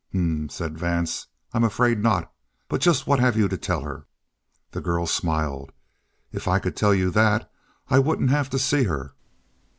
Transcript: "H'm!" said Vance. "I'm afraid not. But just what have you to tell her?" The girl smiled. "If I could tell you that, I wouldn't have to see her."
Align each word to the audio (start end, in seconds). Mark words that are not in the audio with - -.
"H'm!" 0.09 0.49
said 0.49 0.79
Vance. 0.79 1.27
"I'm 1.53 1.63
afraid 1.63 1.99
not. 2.01 2.33
But 2.67 2.81
just 2.81 3.05
what 3.05 3.19
have 3.19 3.37
you 3.37 3.47
to 3.47 3.55
tell 3.55 3.81
her?" 3.81 4.07
The 4.71 4.81
girl 4.81 5.05
smiled. 5.05 5.71
"If 6.31 6.47
I 6.47 6.57
could 6.57 6.75
tell 6.75 6.95
you 6.95 7.11
that, 7.11 7.47
I 7.87 7.99
wouldn't 7.99 8.31
have 8.31 8.49
to 8.49 8.57
see 8.57 8.85
her." 8.85 9.13